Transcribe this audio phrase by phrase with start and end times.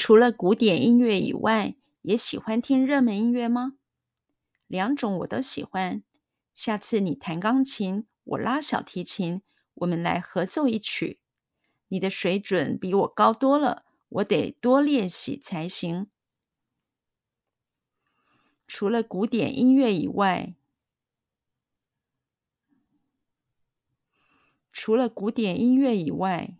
[0.00, 3.74] 除了古典音乐以外，也喜欢听热门音乐吗？
[4.66, 6.02] 两种我都喜欢。
[6.54, 9.42] 下次你弹钢琴，我拉小提琴，
[9.74, 11.20] 我们来合奏一曲。
[11.88, 16.08] 你的水准比我高多了，我得多练习才行。
[18.66, 20.54] 除了古典音乐以外，
[24.72, 26.56] 除了古典音乐以外，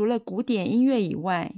[0.00, 1.56] 除了古典音乐以外，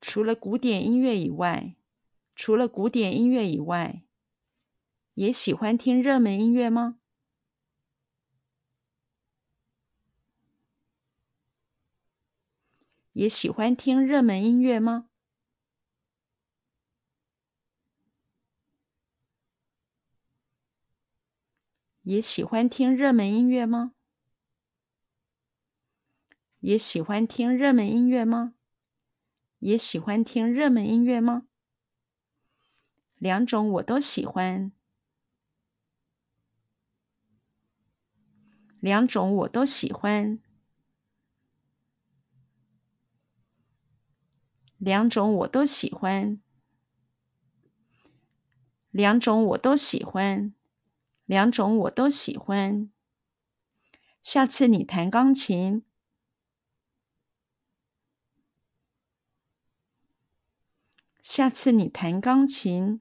[0.00, 1.74] 除了古典音乐以外，
[2.36, 4.04] 除了古典音乐以外，
[5.14, 7.00] 也喜欢听热门音乐吗？
[13.14, 15.08] 也喜欢听热门音乐吗？
[22.02, 23.94] 也喜欢听热门音乐吗？
[26.62, 28.54] 也喜欢听热门音乐吗？
[29.58, 31.48] 也喜欢听热门音乐吗？
[33.16, 34.70] 两种我都喜欢。
[38.78, 40.38] 两种我都喜欢。
[44.78, 46.40] 两种我都喜欢。
[48.92, 50.54] 两种我都喜欢。
[51.24, 52.88] 两种我都喜欢。
[54.22, 55.84] 下次你弹钢琴。
[61.22, 63.00] 下次你弹钢琴。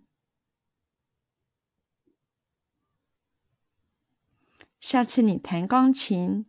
[4.80, 6.46] 下次你弹钢琴。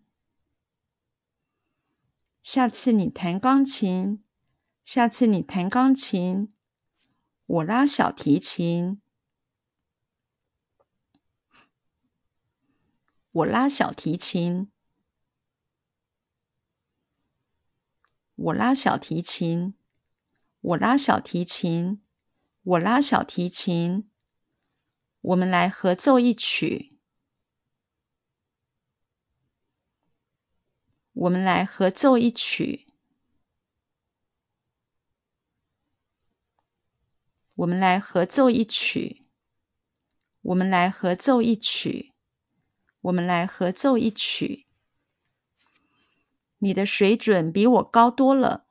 [2.42, 4.22] 下次你弹钢琴。
[4.84, 6.52] 下次你弹钢琴。
[7.46, 9.00] 我拉小提琴。
[13.34, 14.70] 我拉小提琴，
[18.34, 19.74] 我拉小提琴，
[20.62, 22.00] 我拉小提琴，
[22.62, 24.08] 我拉小提琴。
[25.20, 27.00] 我们来合奏一曲。
[31.12, 32.86] 我们来合奏一曲。
[37.54, 39.26] 我们来合奏一曲。
[40.42, 42.14] 我们来合奏一曲。
[43.00, 44.68] 我们来合奏一曲。
[46.58, 48.68] 你的水准比我高多了。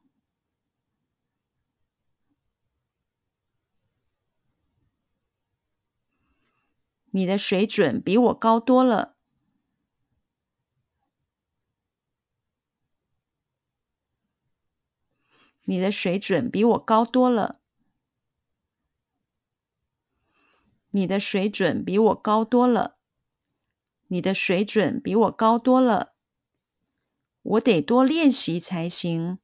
[7.11, 9.15] 你的水准比我高多了。
[15.65, 17.59] 你的水准比我高多了。
[20.91, 22.97] 你的水准比我高多了。
[24.07, 26.13] 你的水准比我高多了，
[27.43, 29.40] 我得多练习才行。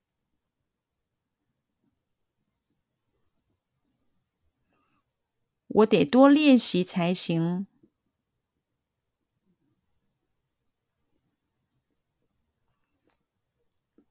[5.77, 7.67] 我得多练习才行。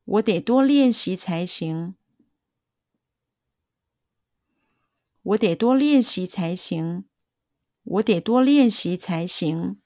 [0.04, 1.96] 我得多练习才行。
[5.22, 7.08] 我得多练习才行。
[7.82, 9.80] 我得多练习才行。